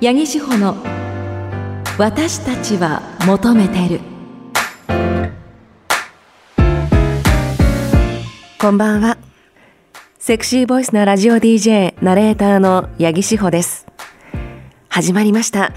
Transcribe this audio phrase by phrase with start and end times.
[0.00, 0.76] 八木志保の
[1.98, 4.00] 私たちは求めてる。
[8.60, 9.18] こんばんは。
[10.20, 13.86] セクシーボイスなラジオ DJ ナレーターの八木志保です。
[14.88, 15.72] 始まりました。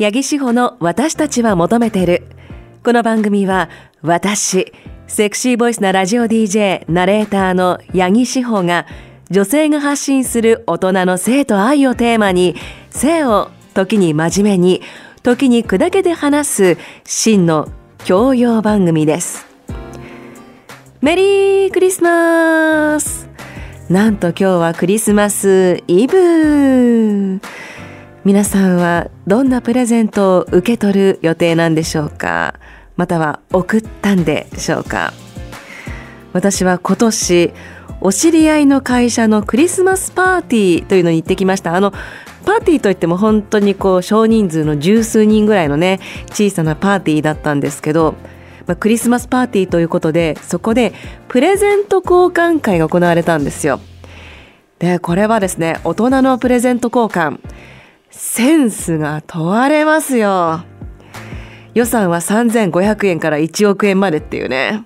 [0.00, 2.26] 八木志保の私たちは求めてる。
[2.82, 3.68] この番組は
[4.00, 4.72] 私
[5.06, 8.86] セクシーボイスなラジオ DJ ナレーターの八木志保が
[9.28, 12.54] 女性が発信する大人の性と愛をテーマに
[12.88, 14.82] 性を時に真面目に
[15.22, 17.68] 時に砕けて話す真の
[18.06, 19.46] 教養番組です。
[21.02, 23.28] メリークリスマス。
[23.90, 27.38] なんと今日はクリスマスイブ。
[28.24, 32.54] 皆さんはどんなプレゼントを受け取る予定なんでしょうか？
[32.96, 35.12] または送ったんでしょうか？
[36.32, 37.52] 私は今年
[38.00, 41.74] お知り合いの会社のクリスマスパーティーというのに行ってきました。
[41.74, 41.92] あの
[42.46, 45.98] パーティーといっても本当にこう少人数の十数人ぐらいのね
[46.30, 48.14] 小さなパーティーだったんですけど、
[48.66, 50.92] まあ、クリスマスパーティーということでそこで
[51.26, 53.80] プレゼント交換会が行われたんですよ。
[54.78, 57.40] でこれはですね大人のプレゼント交換
[58.10, 60.64] センスが問われますよ。
[61.74, 64.84] 予算は3500円から1億円までっていうね。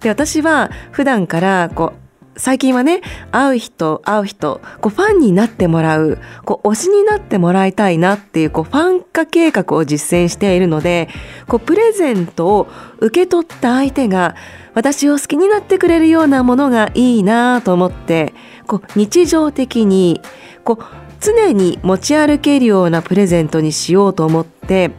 [0.00, 2.03] で私は普段からこう
[2.36, 11.08] 最近はね会う人会う人こうファンになってもらうこう推しになってもらいたいなっていうこうファン化計画を実践しているので
[11.46, 12.68] こうプレゼントを
[12.98, 14.34] 受け取った相手が
[14.74, 18.34] 私を好きになってくれるようなものがいいなと思って
[18.66, 20.20] こう日常的に
[20.64, 20.84] こう
[21.20, 24.90] 常に持ち歩けるようなプレゼントにしようと思って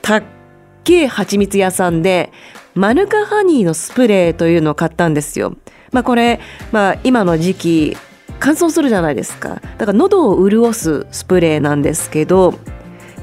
[0.00, 0.22] たっ
[0.84, 2.32] けえ蜂蜜屋さんで
[2.74, 5.56] マヌカハニーのスプレーというのを買ったんですよ。
[5.96, 6.40] まあこれ、
[6.72, 7.96] まあ今の時期
[8.38, 9.62] 乾燥するじゃないですか。
[9.78, 12.52] だから喉を潤すスプレーなんですけど、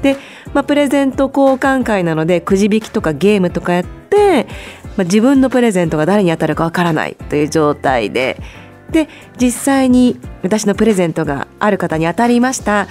[0.02, 0.16] で、
[0.54, 4.48] まあプレゼント交換会なのでくじ引きとかゲームとかやって、
[4.96, 8.42] まあ、自分のプレゼントが誰に当たるかわからないという状態で、
[8.90, 9.08] で
[9.40, 12.72] 実際に私のプレゼントがある方に当たりました。
[12.72, 12.88] わ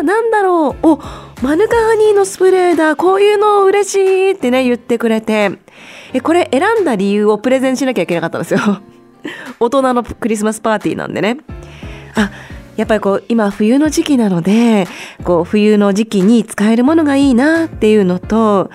[0.00, 0.86] あなんだろう。
[0.86, 0.98] お
[1.40, 2.96] マヌカハニーのスプレーだ。
[2.96, 5.52] こういうの嬉しいってね言ってくれて。
[6.12, 8.60] えこれ選んだ理由をプレゼンしなきゃいけなかったんですよ。
[9.60, 11.38] 大人のクリスマスパーティーなんでね。
[12.14, 12.30] あ
[12.76, 14.86] やっぱりこう今冬の時期なので
[15.24, 18.70] こう冬の時期に使えるものがいいなっていうのと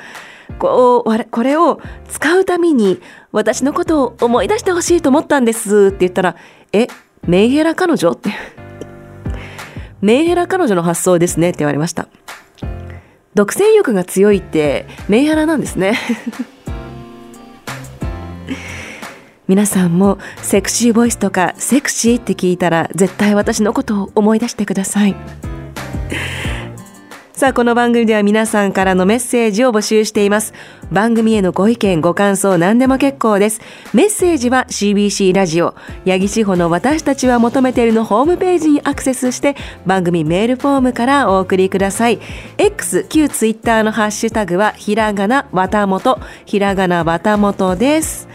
[0.58, 1.80] こうこれを
[2.10, 3.00] 使うために
[3.32, 6.36] 私のことを思い出してほしいと思ったんですって言ったら
[6.74, 6.88] え
[7.28, 8.32] メンヘラ彼女って
[10.02, 12.08] メンヘラ彼女の発想ですねって言われました。
[13.34, 15.98] 独占欲が強いってメンヘラなんですね。
[19.52, 25.16] 皆さんもセクシーボイスとかセクシーって聞いたら絶対私のことを思い出してください
[27.36, 30.54] さあ、この番組では皆さんからのメッセージを募集しています。
[30.92, 33.62] 番組へのご意見、ご感想、何でも結構です。
[33.94, 35.74] メッセージは CBC ラジオ、
[36.06, 39.56] 八木志保の私たちは求めているのホームページにアクセスして、
[39.88, 42.20] 番組メールフォームからお送りください。
[42.60, 48.30] X、旧 Twitter のハッシュタグは、ひらがな、わたもと、ひらがな、わたもとです。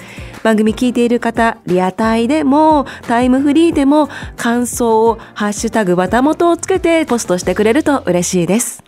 [0.46, 8.84] 番組聞いている方、リアタイでも、タイムフリーでも、感想を、ハッシュタグわたもとをつけてポストしてくれると嬉しいです。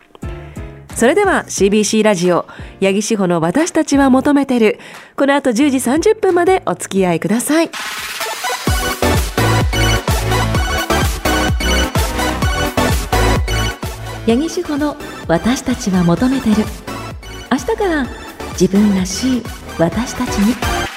[0.95, 2.47] それでは CBC ラジオ
[2.81, 4.79] 八木志保の私たちは求めてる。
[5.17, 7.71] この後10時30分までお付き合いください。
[14.29, 14.97] 八木志保の
[15.27, 16.55] 私たちは求めてる。
[17.51, 18.07] 明日から
[18.53, 19.43] 自分らしい
[19.77, 20.88] 私たちに。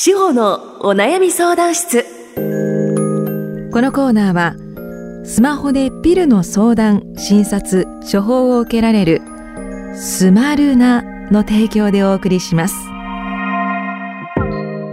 [0.00, 2.04] 志保のお悩み相談室
[3.72, 4.54] このコーナーは
[5.26, 9.22] スマホでピルの相談、診察、処方を受けられる
[9.96, 12.76] スマルナの提供でお送りします。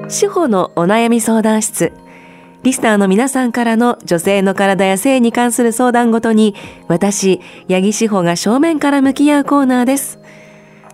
[0.10, 1.94] 司法のお悩み相談室。
[2.64, 6.56] リスナーの皆さんからの女性の体や性に関する相談ごとに、
[6.88, 10.18] 私、八木志保が正面から向き合うコーナーです。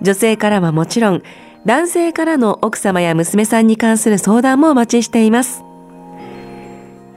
[0.02, 1.24] 女性からはもちろん、
[1.66, 5.64] 男性からの奥様や娘さんに関する相談もお待ちしています。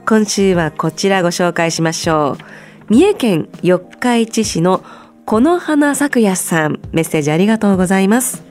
[0.05, 2.93] 今週はこちらご紹介しましょう。
[2.93, 4.83] 三重県四日市市の
[5.25, 8.43] この花咲夜さん、メッセージありがとうございます。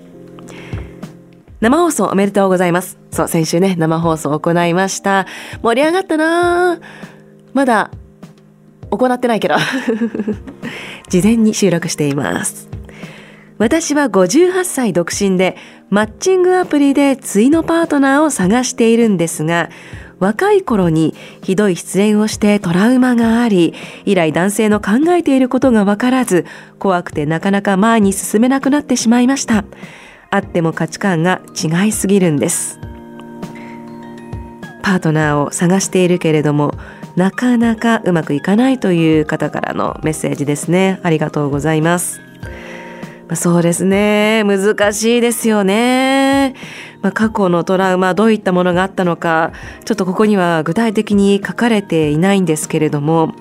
[1.60, 2.98] 生放送おめでとうございます。
[3.12, 5.26] そう、先週ね、生放送を行いました。
[5.62, 6.80] 盛り上がったな
[7.52, 7.92] まだ
[8.90, 9.54] 行ってないけど。
[11.08, 12.73] 事前に収録しています。
[13.58, 15.56] 私は58歳独身で、
[15.90, 19.70] マッチングアプリで対のパートナーを探しているんですが、
[20.18, 23.74] 若い頃にひどい失恋をしてトラウマがあり
[24.04, 26.46] 以来男性の考えていることが分からず
[26.78, 29.64] 怖くてなかなか前に進めなくなってしまいました。
[30.30, 32.80] あっても価値観が違いすぎるんです。
[34.82, 36.74] パートナーを探しているけれども
[37.16, 41.00] なかなかうまくいかないという方からのメッセージですね。
[41.02, 42.23] ありがとうございます。
[43.36, 44.44] そうですね。
[44.44, 46.54] 難しいですよね、
[47.02, 49.52] まあ、過去のトラウマどういったものがあったのか
[49.84, 53.34] ちょっとここには具体的に書かれていないんですけれども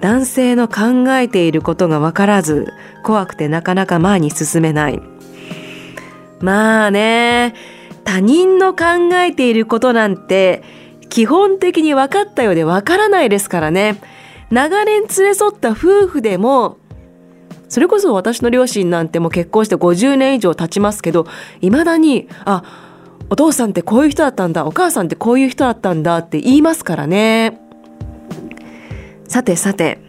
[0.00, 2.72] 男性の考えていることが分からず
[3.04, 5.00] 怖くてなかなか前に進めない。
[6.40, 7.54] まあね
[8.04, 10.64] 他人の考えていることなんて
[11.08, 14.00] 基本的に分かったようで分からないですからね。
[14.50, 16.76] 長年連れ添った夫婦でも、
[17.72, 21.26] それこそ私の両親なんてもう結婚して50年以上経ちますけど、
[21.62, 22.62] 未だに、あ、
[23.30, 27.62] お父さんってこういう人だったんだ、お母さんってこういう人だったんだって言いますからね。
[29.26, 30.00] さてさて、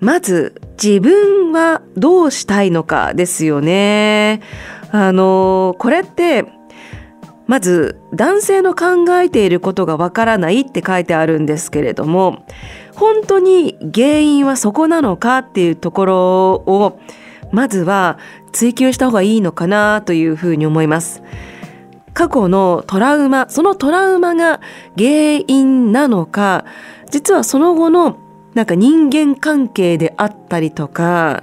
[0.00, 4.40] まず自分はどうしたいのかですよね。
[4.90, 6.46] あの、これって
[7.46, 12.46] まず男性の考えていることがわからないって書いてあるんですけれども
[12.94, 17.00] 本当に原因はそこなのかっていうところを
[17.52, 18.18] まずは
[18.52, 21.22] 追求した方がいいのかなというふうに思います。
[22.12, 24.60] 過去のトラウマ、そのトラウマが
[24.96, 25.10] 原
[25.48, 26.64] 因なのか、
[27.10, 28.18] 実はその後の
[28.54, 31.42] なんか人間関係であったりとか、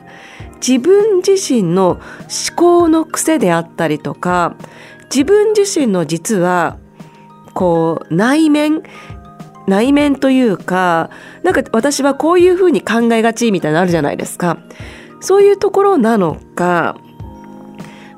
[0.66, 2.00] 自分自身の思
[2.56, 4.56] 考の癖であったりとか、
[5.14, 6.78] 自分自身の実は
[7.54, 8.82] こう内面
[9.68, 11.10] 内面というか
[11.44, 14.58] なんか私はこういうふうに考えがちみたいなのあるじゃないですか
[15.22, 16.98] そういうところなのか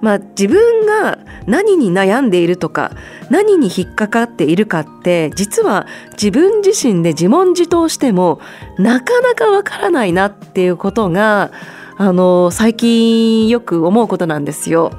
[0.01, 2.91] まあ自分が何に悩んでいるとか
[3.29, 8.39] 何に引っかかっているかって実は自分自身で自問自答しても
[8.77, 11.51] なかなかわからないなっていうことが
[11.97, 14.91] あの最近よく思うことなんですよ。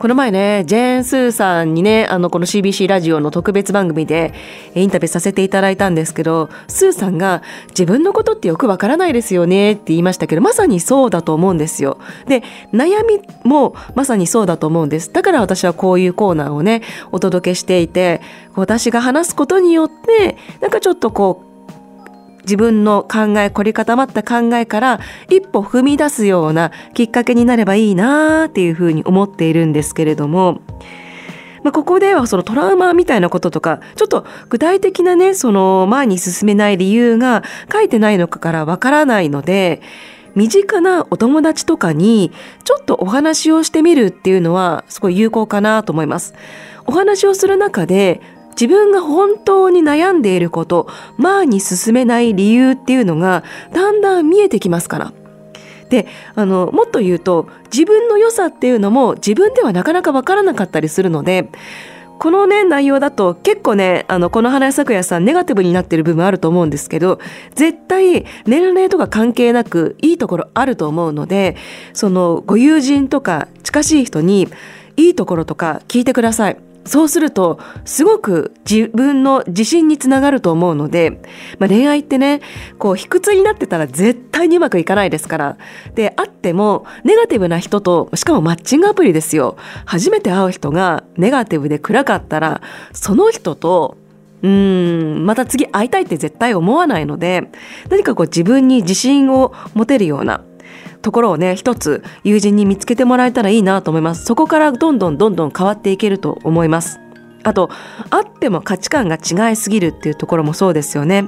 [0.00, 4.32] この前ね、ジェーン・スーさんにね、あの、この CBC ラジオの特別番組で
[4.74, 11.98] インタビューさせていただいたんですけど、スーさんが自分のことってよくわからないですよねって言いましたけど、まさにそうだと思うんですよ。
[12.26, 12.42] で、
[12.72, 15.12] 悩みもまさにそうだと思うんです。
[15.12, 16.80] だから私はこういうコーナーをね、
[17.12, 18.22] お届けしていて、
[18.54, 21.49] 私が話すことによって、なんかちょっとこう、
[22.42, 30.60] 自分の考え凝り固まった考えから一歩踏み出すようなきっかけになればいいなっていうふうに思っているんですけれども、
[31.62, 37.42] まあ、ここではそのトラウマみたいなこととかちょっと具体的なねその前に進めない理由が
[37.72, 39.82] 書いてないのかからわからないので
[40.34, 42.30] 身近なお友達とかに
[42.64, 46.34] ちょっとお話をしてみるっていうのはすごい有効かなと思います。
[46.86, 48.20] お話をする中で
[48.50, 55.12] 自分が本当に悩んでいること、前に進めない理由っていうのがだんだん見えてきますから。
[55.88, 61.50] で、あの、もっと言うと、自分の良さっていうのも自分ではなかなかわからなかったりするので、
[62.20, 67.18] このね、内容だと結構ね、あの、この花屋咲夜さんネガティブになってる部分あると思うんですけど、
[67.54, 71.56] 絶対年齢とか関係なくいいところあると思うので、
[71.94, 74.48] そのご友人とか近しい人に
[74.96, 76.69] いいところとか聞いてください。
[76.84, 81.20] そうするとすごく自分の自信につながると思うので、
[81.58, 82.40] まあ、恋愛ってね
[82.78, 85.56] こう卑屈になってたら絶対にうまくいかないですから。
[85.94, 89.56] であってもネガティブな人としかもマッチングアプリですよ。
[89.84, 92.60] 初めて会う人がネガティブで暗かったら
[92.92, 93.96] その人と
[94.42, 97.50] うんまた次会いたいって絶対思わないので
[97.90, 100.42] 何かこう自分に自信を持てるような
[101.02, 104.24] ところをね一つ友人に見つけてもらえたらいいなと思います。
[104.24, 107.00] そこからどんどんどんどん変わっていけると思います。
[107.42, 107.70] あと
[108.10, 111.24] あっても価値観が違いすぎるっていうところもそうですよね。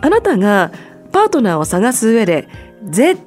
[0.00, 0.72] あなたが
[1.12, 2.48] パートナーを探す上で
[2.84, 3.20] 絶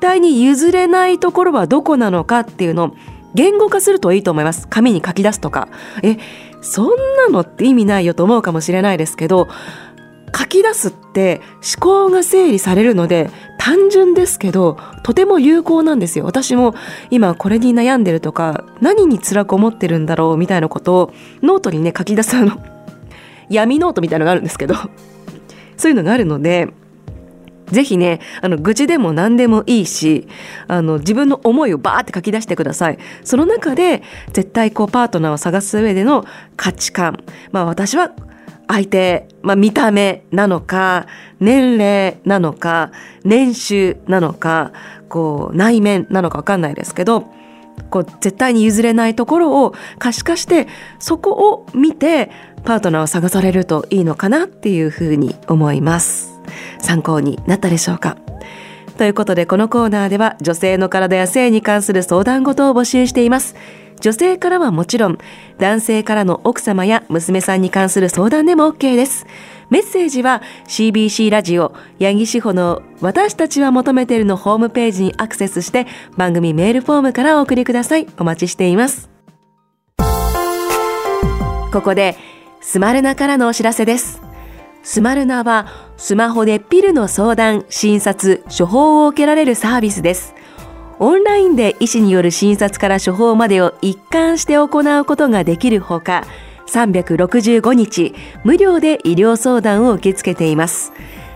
[0.00, 2.94] 対に譲れないところはどこなのかっていうのを
[3.34, 4.68] 言語化するといいと思います。
[4.68, 5.68] 紙に書き出すとか。
[6.02, 6.18] え
[6.62, 9.48] そんなのって意味ないよと思うかもしれないですけど
[10.36, 16.74] 書き出すって思考が整理されるので単純ですけどとても有効なんですよ私も
[17.10, 21.12] 今これに悩んでるとか何に辛く思ってるんだろうみたいなことを
[21.42, 22.62] ノートにね書き出すあの
[23.50, 24.74] 闇ノートみたいのがあるんですけど
[25.76, 26.72] そういうのがあるので
[27.72, 30.28] ぜひね、あの、愚痴でも何でもいいし、
[30.68, 32.98] あの、自分の思いをバーって書き出してください。
[33.24, 34.02] その中で、
[34.34, 37.24] 絶対こう、パートナーを探す上での価値観。
[37.50, 38.12] まあ、私は
[38.68, 41.06] 相手、まあ、見た目なのか、
[41.40, 42.90] 年齢なのか、
[43.24, 44.72] 年収なのか、
[45.08, 47.30] こう、内面なのかわかんないですけど、
[47.90, 50.66] こう絶対に譲れないところを可視化して
[50.98, 52.30] そこを見て
[52.64, 56.40] パートナーを探されるといいのかなっていうふうに思います。
[56.80, 58.16] 参考になったでしょうか。
[58.96, 63.56] ということでこのコーナーでは女性の体や性に関する相談事を募集しています。
[64.02, 65.18] 女性からはもちろん
[65.58, 69.26] 男性からの奥様や娘さんに関する相談でも OK です。
[69.70, 78.08] メッセージは CBC ラジオ八木志保の私たちは求めているのホームページにアクセスして番組メールフォームからお送りください。
[78.18, 79.08] お待ちしています。
[81.72, 82.16] ここで
[82.60, 84.20] スマルナからのお知らせです。
[84.82, 90.34] スマルナはスマホでピルの相談、診察、処方を受けられるサービスです。
[91.04, 96.24] オンラインで医師による診察から処方までを一貫して行うことができるほか
[96.68, 100.92] 365日無料で医療相談を受け付けています。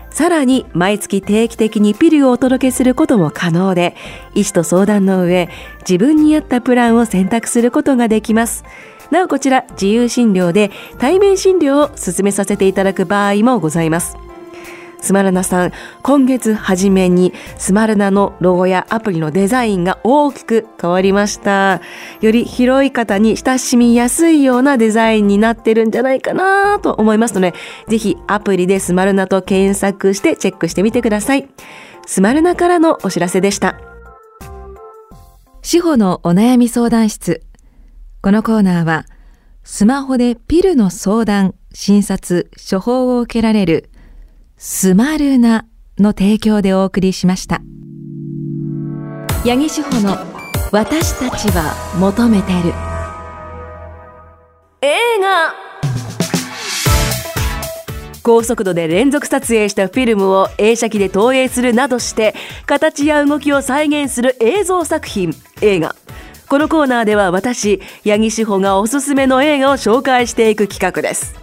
[0.09, 3.97] さらに毎月定期的にピルをお届けすることも可能で、
[4.33, 5.49] 医師と相談の上、
[5.81, 8.63] 自分に合ったプランを選択することができます。
[9.11, 14.17] なおこちら自由診療で対面診療を進めさせていただく場合もございます。
[14.99, 21.81] スマルナさん、今月初めにスマルナのロゴやアプリのデザインが大きく変わりました。
[22.21, 27.53] より広い方に親しみやすいようなデザインになってるんじゃないかなと思いますので、
[27.87, 31.47] ぜひアプリでスマルナと検索してチェックしてみてください。
[32.05, 33.79] スマルナからのお知らせでした。
[35.61, 37.41] 司法のお悩み相談室。
[38.21, 39.05] このコーナーは、
[39.63, 43.89] スマホでピルの相談、診察、処方を受けられる
[44.59, 45.67] スマルナ
[45.99, 47.61] の提供でお送りしました。
[49.45, 50.17] 八木志保の
[50.71, 52.73] 私たちは求めてる。
[54.81, 55.53] 映画。
[58.23, 62.33] 高速度で連続撮影したフィルムを映写機で投影するなどして
[62.65, 65.35] 形や動きを再現する映像作品。
[65.61, 65.95] 映画。
[66.49, 71.35] このコーナーでは私八木志保がおすすめの映画を紹介していく企画です。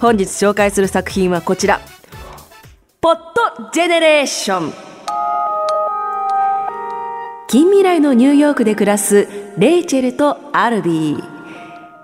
[0.00, 1.82] 本日紹介する作品はこちら。
[3.02, 4.74] ポットジェネレーション。
[7.48, 9.26] 近未来のニューヨークで暮らす
[9.56, 11.24] レイチェルとアルビー。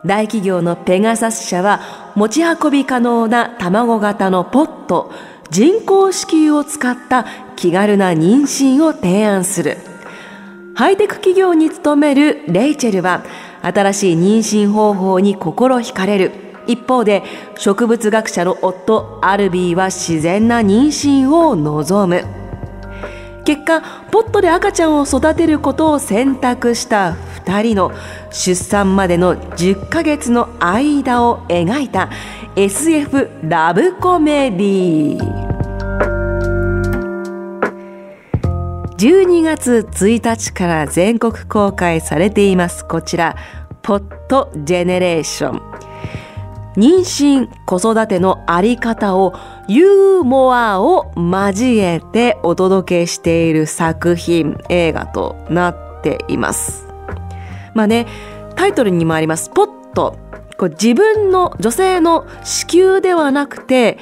[0.06, 1.80] 大企業のペガサス社は
[2.14, 5.12] 持ち運び可能な卵型のポット
[5.50, 7.26] 人工子宮を使った
[7.56, 9.76] 気軽な妊娠を提案する。
[10.74, 13.22] ハイテク企業に勤めるレイチェルは
[13.60, 16.45] 新しい妊娠方法に心惹かれる。
[16.66, 17.22] 一方で
[17.56, 22.24] 植物学者の夫アルビーは自然な妊娠を望む。
[23.44, 23.80] 結果
[24.10, 27.12] ポットで赤ちゃんを育てることを選択した
[27.44, 27.92] 2人の
[28.32, 32.10] 出産までの10ヶ月の間を描いた
[32.56, 35.46] SF ラブコメディー。
[38.98, 42.84] 12月1日から全国公開されています。
[42.84, 43.36] こちら
[43.82, 45.75] ポットジェネレーション。
[46.76, 49.34] 妊娠子育てのあり方を
[49.66, 56.86] ユーモアを交えてお届けしている作品映画となっています。
[57.74, 58.06] まあね
[58.54, 60.18] タイトルにもありますポット。
[60.58, 63.98] 自分の女性の子宮ではなくて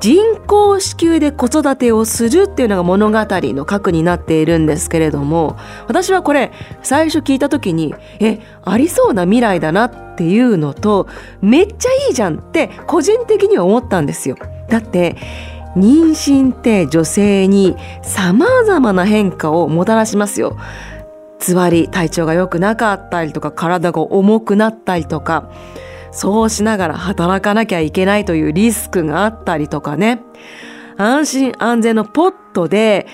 [0.00, 6.52] 人工子宮で子育てをするっていうのが物語の核になっているんですけれども私はこれ
[6.82, 11.08] 最初聞いた時にえありそうな未来だなっていうのと
[11.40, 14.36] めっちゃいいじゃんって個人的には思ったんですよ。
[14.68, 15.16] だって
[15.76, 20.56] 妊娠って女性に様々な変化をもたらしますよ。
[21.38, 25.50] つわり体調が良くなかったりとか体が重くなったりとか
[26.10, 30.22] そうしながら働かなきゃいけないというリスクがあったりとかね。
[30.96, 33.06] 安心安全のポットで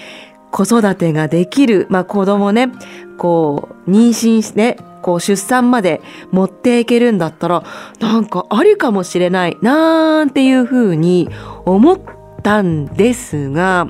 [0.51, 2.71] 子育てができる、まあ子供ね、
[3.19, 7.65] こう、妊娠して、こう出産まで持っていけるんだったら、
[8.01, 11.29] なんかありかもしれないなんていうふうに
[11.67, 12.01] 思っ
[12.43, 13.87] たんですが、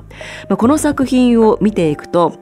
[0.49, 2.33] まあ、この作品を見ていくと、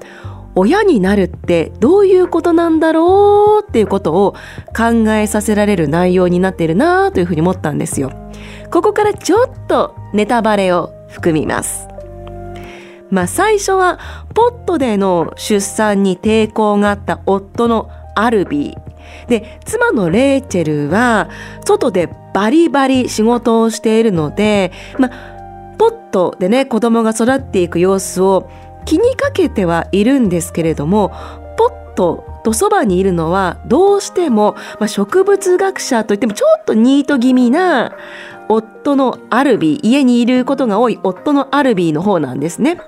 [0.54, 4.34] 親になるってどういうことなんだろうっていうことを
[4.76, 8.12] 考えさせられる内容になっているなというふうに思ったんですよ。
[8.70, 11.88] ここからちょっとネタバレを含みます。
[13.10, 13.98] まあ最初は
[14.34, 19.28] ポットでの出産に抵抗があった夫のアルビー。
[19.28, 21.28] で、妻のレイチェルは
[21.64, 28.48] 外でバリバリ仕事をしているので、まあポットでね子供が育っていく様子を
[28.84, 31.10] 気にかけてはいるんですけれども
[31.56, 37.96] ポッととそばにいるのはどうしても、まあ、植物学者といってもちょっとニート気味な
[38.48, 42.78] 夫のアルビー家にいることが多い夫のアルビーの方なんですね。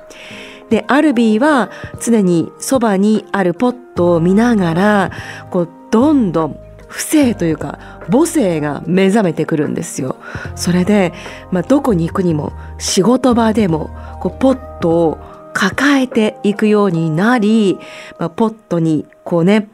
[0.70, 1.70] でアルビーは
[2.02, 5.10] 常にそばにあるポットを見ながら
[5.50, 6.58] こうどんどん
[6.88, 7.78] 不正というか
[8.10, 10.16] 母性が目覚めてくるんですよ。
[10.56, 11.12] それで、
[11.50, 15.18] まあ、どこに行くにも仕事場でもこうポットを
[15.54, 17.78] 抱えていくようになり、
[18.18, 19.68] まあ、ポットにこうね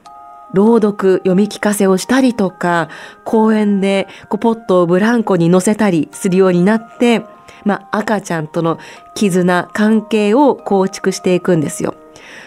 [0.53, 2.89] 朗読読み聞かせをしたりとか
[3.25, 7.25] 公園でこうポットをブランコに乗せたりするようになって
[7.65, 8.79] まあ、赤ちゃんとの
[9.15, 11.95] 絆、関係を構築していくんですよ。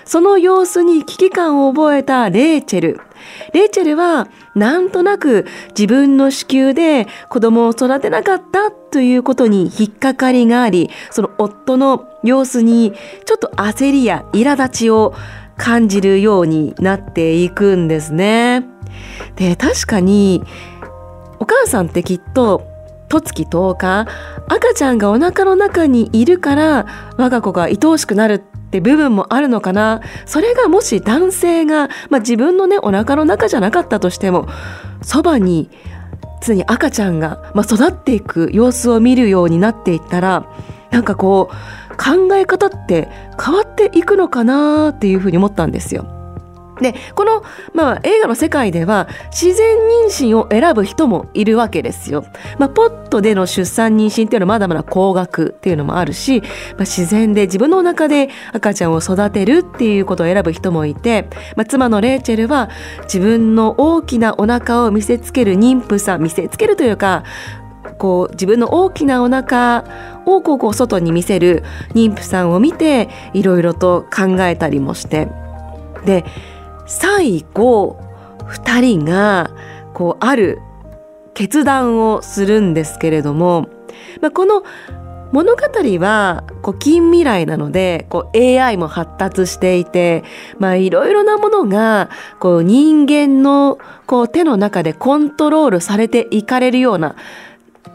[0.05, 3.01] その様子に危機感を覚えたレイチェル。
[3.53, 12.93] レイチェルはなんとなく自分の子宮で子供を育てなかったということに引っかかりがあり、その夫の様子に
[13.25, 15.13] ちょっと焦りや苛立ちを
[15.57, 18.65] 感じるようになっていくんですね。
[19.35, 20.43] で、確かに
[21.39, 22.67] お母さんってきっと
[23.09, 24.07] 十月10日
[24.47, 34.47] 赤ちゃんがお腹の中にいるから我が子が愛おしくなるって部分もあるのかなそれがもし男性が、まあ、自分のねお腹の中じゃなかったとしても
[35.03, 35.69] そばに
[36.41, 40.51] 常に赤ちゃんが、まあ、育っていく様子を見るようになっていったら
[40.89, 46.05] なんかこう考え方って変わっていくのかなっていうふうに思ったんですよ。
[46.83, 52.25] でこの、まあ、映画の世界では自然妊娠を選ぶ人もいるわけですよ。
[52.59, 62.69] まあ、ポットでの出産妊娠っていうのはまだまだ高額っていうのもあるし、まあ、自然で自分の中で赤ちゃんを育てるっていうことを選ぶ人もいて、まあ、妻のレイチェルは
[63.03, 67.23] 自分の大きなお腹を見せつける妊婦さん見せつけるというか
[67.97, 71.63] こう自分の大きなお腹をこうこう外に見せる
[71.93, 75.29] 妊婦さんを見ていろいろと考えたりもして
[76.05, 76.25] で
[76.85, 77.99] 最後
[78.39, 79.51] 2人が
[79.93, 80.59] こうある
[81.33, 83.67] 決断をするんですけれども、
[84.21, 84.63] まあ、この
[85.31, 85.61] 物語
[85.99, 90.23] はこう近未来なのでこう AI も発達していて
[90.61, 97.15] いろいろなものがこう人間のこう手の中でコントロールされていかれるような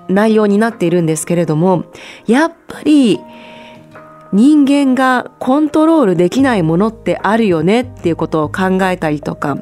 [0.09, 1.85] 内容になっているんですけれども
[2.27, 3.21] やっぱり
[4.33, 9.57] 人間がコントロールできないものってあるよねっていうことを考えたりとか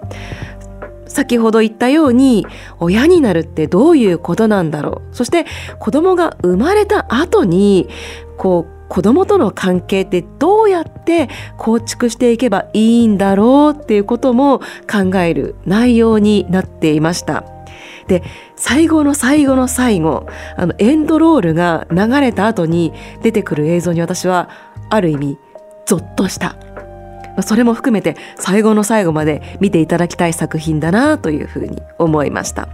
[1.07, 2.47] 先ほど言ったように
[2.79, 5.47] 親になるってどういうことなんだろうそして
[5.79, 7.89] 子供が生まれた後に
[8.37, 17.56] こう子供との関係ってどうやって構築していけばいいんだろうっていうことも考える内容になっていました。
[18.07, 18.23] で
[18.55, 22.92] 最後の最後の最後あのエンドロールが流れた後に
[23.23, 24.49] 出てくる映像に私は
[24.90, 25.38] ある意味
[25.87, 26.57] ゾッとした。
[27.42, 32.69] それも含めて最後の最後まで見ていただきたい作品だなというふうに思いました。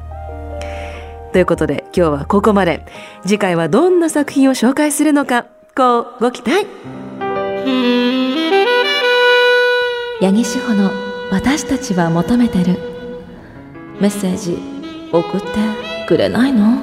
[1.32, 2.84] ということで今日はここまで。
[3.22, 6.66] 次回はどんな作品を紹介するのかこうご期待。
[10.20, 10.90] 八木志保の
[11.32, 12.78] 私たちは求めてる。
[14.00, 14.71] メッセージ。
[15.12, 15.46] 送って
[16.06, 16.78] くれないの？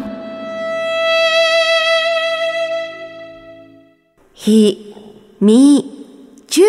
[4.34, 4.96] ひ、
[5.42, 6.06] み、
[6.48, 6.66] ちゅ。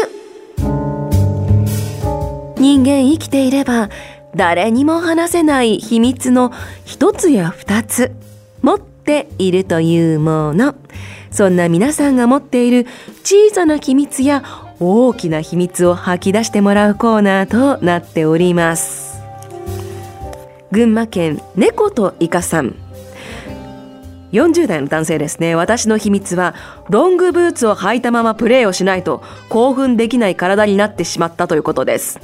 [2.56, 3.90] 人間生きていれば
[4.34, 6.52] 誰にも話せない秘密の
[6.84, 8.12] 一つや二つ
[8.62, 10.74] 持っているというもの。
[11.30, 12.86] そんな皆さんが持っている
[13.22, 14.42] 小さな秘密や
[14.80, 19.09] 大きな秘密を吐き出してもらうコーナーとなっております。
[20.72, 22.76] 群馬県猫とイカさん。
[24.30, 25.56] 40代の男性ですね。
[25.56, 26.54] 私の秘密は
[26.88, 32.20] ロングブーツを履いたままプレーをしないと興奮できない体になってしまったということです。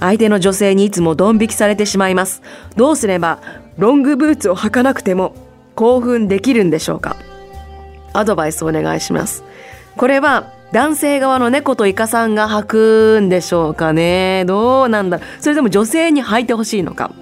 [0.00, 2.40] 相手の女性にいつもドン引きされてしまいます。
[2.74, 3.40] どうすれば
[3.76, 5.34] ロングブーツを履かなくても
[5.74, 7.16] 興奮できるんでしょうか？
[8.14, 9.44] アドバイスお願いします。
[9.98, 14.46] これは男性側の猫とイカさんが履くんでしょうかね。
[14.46, 17.12] どうなんだそれでも女性に履いてほしいのか。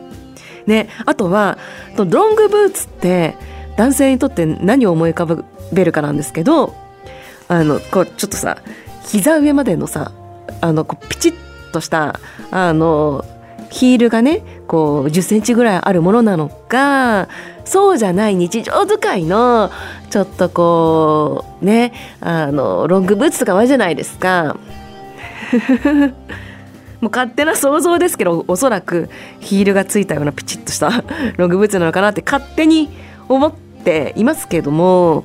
[0.67, 1.59] ね、あとは
[1.97, 3.37] ロングブーツって
[3.77, 6.75] 男性にとって何を思い浮かべるかなんですけど
[7.49, 8.59] あのこうちょっとさ
[9.07, 10.13] 膝上までのさ
[10.61, 11.35] あのこうピチッ
[11.73, 12.21] とした
[12.51, 13.25] あの
[13.71, 17.29] ヒールがねこう10センチぐらいあるものなのか
[17.65, 19.71] そうじゃない日常使いの
[20.11, 24.57] ちょっとこうねあのロングブーツとかあるじゃないですか。
[27.03, 29.11] もう勝手な想像ですけどおそらく
[29.41, 31.05] ヒールがついたようなピチッとした
[31.37, 32.89] ロングブーツなのかなって勝手に
[33.29, 33.53] 思っ
[33.85, 35.25] ていますけども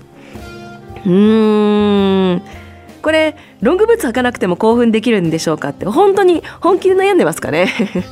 [1.06, 2.42] うーん。
[3.04, 7.68] これロングブーツ履かなくても興奮できるんでしょうかって本当に本気で悩んでますかね？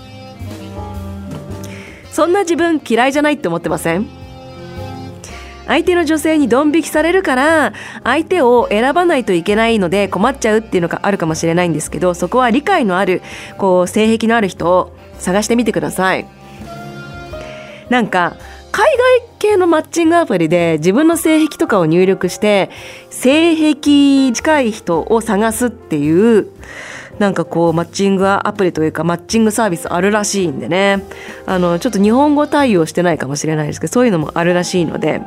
[2.12, 4.08] そんな自分嫌いじゃないって思ってません？
[5.68, 7.74] 相手の女性にドン引きされるから
[8.04, 13.22] 相手を選ばないといけないので困っちゃうっていうのがあるかもしれないんですけどそこは理解のある
[13.58, 16.26] こう性癖のある人を探してみてください。
[17.90, 18.36] なんか
[18.72, 18.86] 海
[19.22, 22.70] 外系のマッチングアプリで自分の性癖とかを入力して
[23.10, 26.50] 性癖近い人を探すっていう
[27.20, 31.04] なんかこうマッチングアプリというかマッチングサービスあるらしいんでね。
[31.46, 35.22] あのちょっと日本語対応してないかもしれないですけどそういうのもあるらしいので。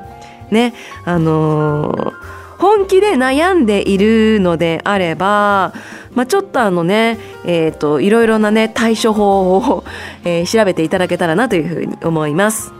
[0.51, 2.13] ねあのー、
[2.59, 5.73] 本気で悩んでいるのであれば、
[6.15, 9.85] まあ、ちょっとあのね、えーと、いろいろなね対処法を、
[10.25, 12.73] えー、調べていただけたらなというふうに思います。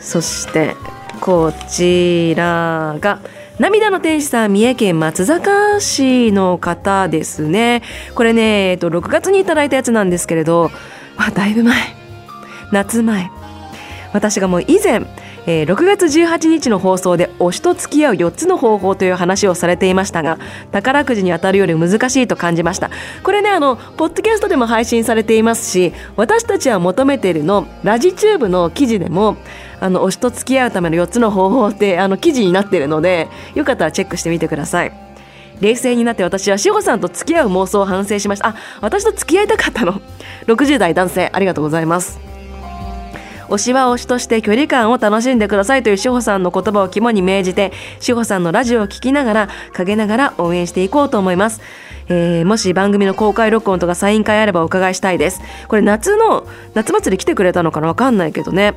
[0.00, 0.74] そして
[1.20, 3.18] こちらが
[3.58, 7.82] 涙の天使さん三重県松坂市の方ですね。
[8.14, 10.70] これね、えっと、6月にいただいたやつなんですけれど、
[11.16, 11.74] まあ、だいぶ前。
[12.70, 13.30] 夏前。
[14.12, 15.02] 私がもう以前
[15.50, 20.38] えー、6月18日の放送で推しと付き合う4つの方法という話をされていましたが
[20.72, 22.90] 宝くじに当たるより難しいと感じました。
[23.22, 29.38] これねあのポッドキャストでも配信されていますし私たちは求めているのラジチューブの記事でも
[29.80, 34.92] あの推しと付き合うための4つの方法ってあの記事になっているのでよかったらチェックしてみてください。
[35.60, 38.48] 冷静になって私は志保さんと付き合う妄想を反省しました。
[38.48, 40.02] あ私と付き合いたかったの。
[40.46, 42.37] 60代男性ありがとうございます。
[43.48, 51.60] 推しは推しとして距離感を楽しんでくださいという志保さんの言葉を肝に銘じて志保さんのラジオを聞きながら陰ながら応援していこうと思います。
[52.10, 55.40] えー、もし番組の公開録音とかサイン会あればお伺いしたいです。
[55.68, 57.88] これ夏の夏祭り来てくれたのかな？
[57.88, 58.74] わかんないけどね。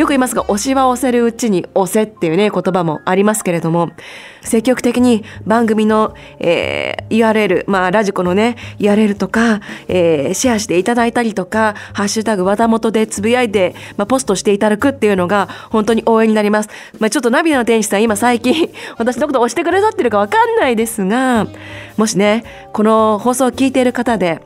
[0.00, 3.90] よく言いますが、推しは押せるうちに押せっていうね、言葉もありますけれども、
[4.40, 16.70] 積極的に番組の、えー、URL、まあ、ラジコのね、URL とか、えー、シェアしていただいたりとか、ハッシュタグ和田元でつぶやいて、まあ、ポストしていただくっていうのが、本当に応援になります。
[16.98, 21.46] まあ、ちょっとナビの天使さん、今最近、 私のこと押してくださってるかわかんないですが、
[21.98, 24.40] もしね、この放送を聞いている方で、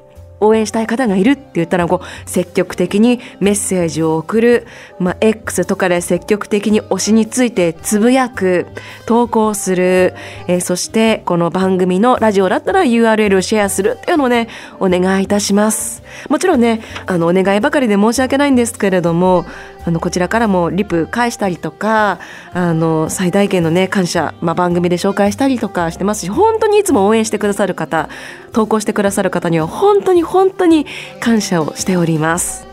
[0.44, 4.66] 応援したい方がいるって言ったらこう積極的にメッセージを送る、
[4.98, 8.66] まあ、X とかで積極的に推しについてつぶやく
[9.06, 10.14] 投稿する、
[10.48, 14.48] えー、そしてこの番組のラジオだったら URL をシェアするっていうのをね
[14.80, 16.02] お願いいたします。
[16.28, 19.44] もちろんねあのお願いばかりで申し訳ないんですけれども
[19.86, 22.18] あのこちらからもリプ返したりとか
[22.52, 28.08] あの最大限のね感謝、まあ、番組で紹介したりとかしてますし本当にいつも応援してくださる方
[28.52, 30.86] 投稿してくださる方には本当に本当に
[31.20, 32.66] 感謝をしております。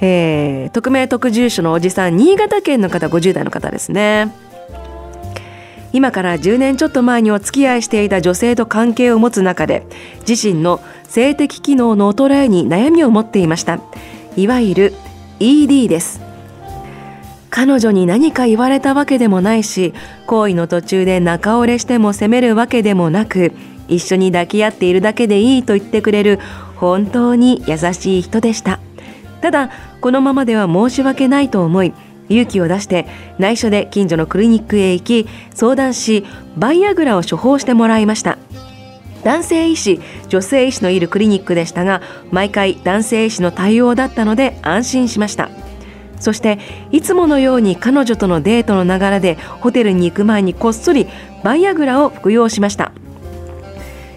[0.00, 4.30] えー、匿名特住所のおじさん新潟県の方50代の方ですね
[5.94, 9.86] 今から10年ちょっと前にお付き合いしていた女性と関係を持つ中で
[10.28, 13.80] 自身の性的機能の衰えに悩みを持っていました
[14.36, 14.94] いわゆる
[15.40, 16.20] ED です。
[17.50, 19.94] 彼女に何か言われたわけでもないし
[20.26, 23.52] 行為の途中で仲折れしても責めるわけでもなく
[23.86, 26.40] 一緒に抱き合っているだけでいいと言ってくれる
[26.76, 28.80] 本当に優しい人でした。
[29.40, 29.70] ただ
[30.00, 31.92] このままでは申し訳ないと思い
[32.28, 33.06] 勇気を出して
[33.38, 36.24] 内緒で近所のクリニックへ行き相談し
[36.56, 38.38] バイアグラを処方してもらいました。
[39.24, 45.50] 男性医師女性医師のいるクリニックでしたが毎回男性医師の対応だったので安心しました。
[46.20, 46.58] そして
[46.90, 51.08] いつものように彼女とのデートの流れでホテルに行く前にこっそり
[51.42, 52.92] バイアグラを服用しました。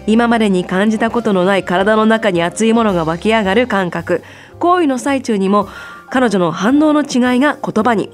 [0.06, 4.22] 今までに感じたことのない体の中に熱いものが湧き上がる感覚。
[4.58, 5.68] 行為の最中にも
[6.08, 8.10] 彼女の反応の違いが言葉に。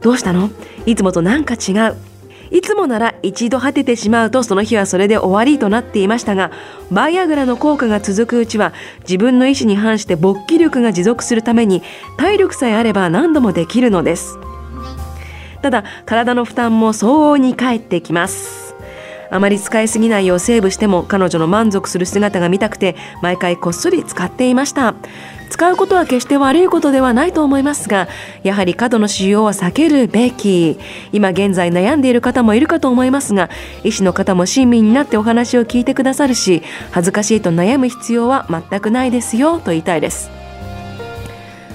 [0.00, 0.50] どうしたの？
[0.86, 1.96] いつもとなんか違う。
[2.54, 6.52] いつもなら一度果ててしまうとその日はそれで終わりとなっていましたが
[6.88, 11.82] バイアグラの効果が続くうちは自分の意思に反して勃起力が持続するために
[12.16, 14.38] 体力さえあれば何度もできるのです。
[15.62, 18.76] ただ体の負担も相応に返ってきます。
[19.30, 24.94] あまり使いすぎないようセーブしても彼女の満足する姿が見たくて毎回こっそり使っていました。
[25.54, 28.08] 使うことは決して悪いことではないと思いますが
[28.42, 30.80] やはり過度の使用は避けるべき。
[31.12, 33.50] 今現在悩んでいる方もいるかと思いますが
[33.84, 40.28] 医師の方も親身になってお話を聞いてくださるし恥ずかしいと悩む必要は全くないですよと言いたいです。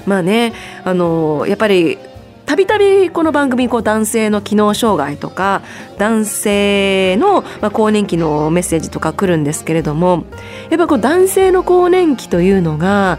[0.04, 0.52] まあね
[0.84, 1.96] あのやっぱり
[2.44, 5.62] たびたびこの番組こう男性の機能障害とか
[5.96, 10.24] 男性の、まあ、更年期のメッセージとか来るんですけれども
[10.68, 13.18] やっぱこう男性の更年期というのが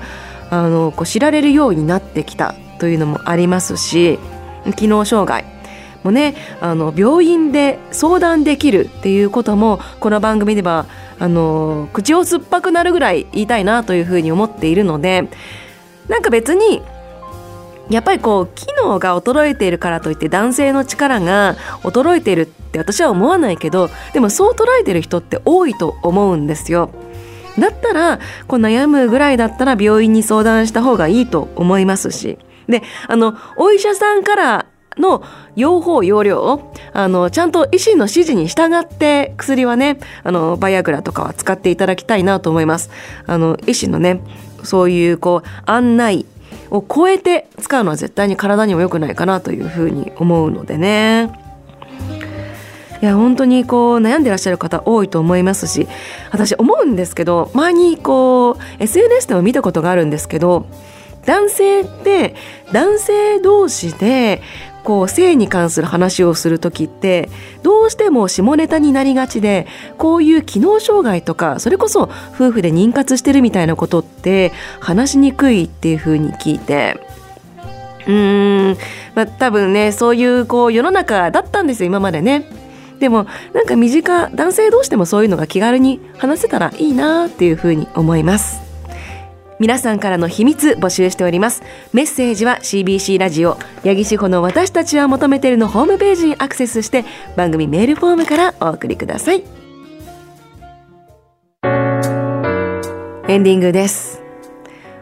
[0.52, 4.20] あのこう知られるようになってきたというのもありますし
[4.76, 5.46] 機能障害。
[6.04, 10.88] もねあの病院で相談できるっていうこともこの番組では
[11.20, 15.30] あの口を酸っぱくなるぐらい言いたいなというふうに思っているので
[16.08, 16.82] なんか別に
[17.92, 26.90] やっぱりこう機能が衰えているからといって男性の力が衰えているって私は思わないけどでもそう捉えてる人って多いと思うんですよ。
[27.60, 32.38] だったらこう悩むぐらいだったら病院に相談した方がいいと思いますし。
[32.68, 34.66] であのお医者さんから
[34.98, 35.24] の
[35.56, 42.90] 用法用量あのちゃんと医師の指示に従って薬はねあのバイアグラとかは使っていただきたいなと思います。
[43.26, 44.22] あの医師のね
[44.64, 46.26] そういうこう案内
[46.70, 51.41] を超えて使うのは絶対に体にも良くないかなというふうに思うのでね。
[53.06, 55.88] や本当にこう悩んでらっしゃる方多いと思いますし
[56.32, 60.66] 私思うんですけど前にこう SNS でも見たことがあるんですけど
[61.26, 62.36] 男性って
[62.72, 64.42] 男性同士で
[64.84, 67.30] こう性に関する話をする時って
[67.62, 77.00] どうしても下ネタになりがちでこういう機能障害とかそれこそ夫婦で妊活してるみたいなことって話しにくいっていうふうに聞いて
[78.08, 78.78] うーん
[79.14, 82.61] まあ多分ねそういうこう世の中だったんですよ今までね。
[83.02, 88.62] でもなんか身近男性同士でもそういうのが気軽に話せたらいいなっていうふうに思います。
[89.60, 91.64] 皆さんからの秘密募集しております。
[91.94, 93.58] メッセージは CBC ラジオ。
[93.84, 97.04] 八木志保の私たちは求めてるのホームページにアクセスして
[97.36, 99.44] 番組メールフォームからお送りください。
[103.28, 104.22] エンディングです。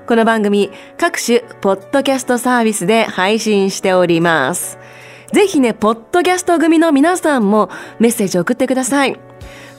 [0.07, 4.77] この番組各種ポッドキャストサービスで配信しております。
[5.31, 9.19] ぜひねポッドキャスト組の皆さんもメッセージを送ってください。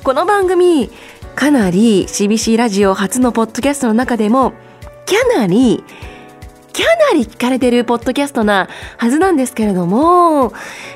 [0.02, 0.90] この番組
[1.34, 4.52] かなり CBC ラジオ初のポッドキャストの中でも
[5.06, 5.84] キャナリ
[6.72, 10.52] キャナリ聞かれてるポッドキャストなはずなんですけれども、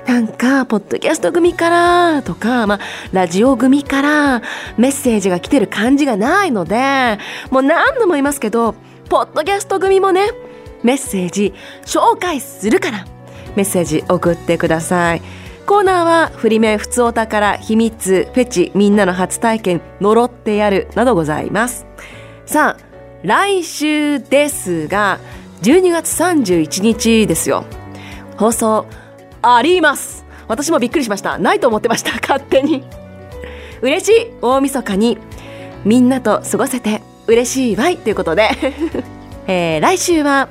[0.06, 2.80] なんか、ポッドキャスト組からとか、まあ、
[3.12, 4.42] ラジオ組から
[4.78, 7.18] メッセージが来てる感じがないので、
[7.50, 8.74] もう何度も言いますけど、
[9.08, 10.30] ポッドキャスト組もね、
[10.82, 11.52] メッセージ
[11.84, 13.04] 紹介するから、
[13.56, 15.22] メッセージ送ってください。
[15.66, 21.86] コーナーは、振り目、ふつおたから、秘密、フェチ、みんなの初体験、呪ってやる、などございます。
[22.44, 22.84] さあ、
[23.22, 25.18] 来週ですが、
[25.62, 27.64] 12月31日ですよ。
[28.36, 28.86] 放送
[29.40, 31.38] あります私もびっくりしました。
[31.38, 32.12] ないと思ってました。
[32.20, 32.84] 勝手に。
[33.80, 35.18] 嬉しい大晦日に
[35.84, 38.50] みんなと過ごせて嬉しいわいということで、
[39.46, 40.48] えー、来週は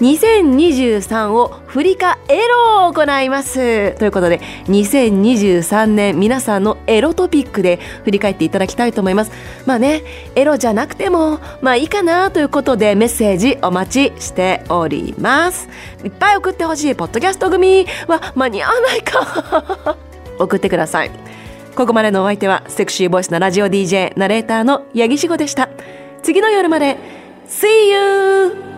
[0.00, 3.94] 2023を振り返ろを行います。
[3.98, 9.32] ということで2023年皆さんのエロトピックで振り返っていただきたいと思います。
[9.66, 10.02] まあね
[10.36, 15.68] エロじゃなくてもまあいいかなということでメッセージお待ちしております。
[16.04, 19.96] いっぱい送ってほしいポッドキャスト組は間に合わないか。
[20.38, 21.10] 送ってください。
[21.74, 25.68] ここまでのお相手はセクシーボイスのラジオ DJ ナレーターの八木志保でした。
[26.22, 26.96] 次の夜まで。
[27.48, 28.77] See you!